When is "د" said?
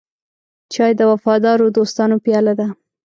0.99-1.01